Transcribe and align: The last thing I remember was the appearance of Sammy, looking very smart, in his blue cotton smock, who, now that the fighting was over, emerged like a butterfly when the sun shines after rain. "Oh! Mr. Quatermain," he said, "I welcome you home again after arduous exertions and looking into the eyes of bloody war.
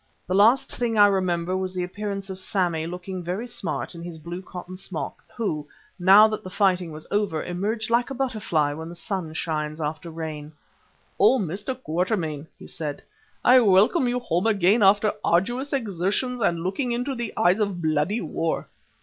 The 0.25 0.33
last 0.33 0.75
thing 0.75 0.97
I 0.97 1.05
remember 1.05 1.55
was 1.55 1.75
the 1.75 1.83
appearance 1.83 2.31
of 2.31 2.39
Sammy, 2.39 2.87
looking 2.87 3.21
very 3.23 3.45
smart, 3.45 3.93
in 3.93 4.01
his 4.01 4.17
blue 4.17 4.41
cotton 4.41 4.75
smock, 4.75 5.21
who, 5.37 5.67
now 5.99 6.27
that 6.29 6.43
the 6.43 6.49
fighting 6.49 6.91
was 6.91 7.05
over, 7.11 7.43
emerged 7.43 7.91
like 7.91 8.09
a 8.09 8.15
butterfly 8.15 8.73
when 8.73 8.89
the 8.89 8.95
sun 8.95 9.31
shines 9.33 9.79
after 9.79 10.09
rain. 10.09 10.53
"Oh! 11.19 11.37
Mr. 11.37 11.79
Quatermain," 11.79 12.47
he 12.57 12.65
said, 12.65 13.03
"I 13.45 13.59
welcome 13.59 14.07
you 14.07 14.19
home 14.19 14.47
again 14.47 14.81
after 14.81 15.13
arduous 15.23 15.71
exertions 15.71 16.41
and 16.41 16.63
looking 16.63 16.91
into 16.93 17.13
the 17.13 17.31
eyes 17.37 17.59
of 17.59 17.79
bloody 17.79 18.21
war. 18.21 18.67